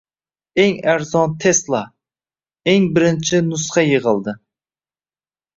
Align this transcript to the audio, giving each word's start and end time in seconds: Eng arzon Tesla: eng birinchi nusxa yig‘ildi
Eng 0.63 0.77
arzon 0.93 1.29
Tesla: 1.43 1.83
eng 2.73 2.87
birinchi 2.95 3.39
nusxa 3.49 3.83
yig‘ildi 3.89 4.39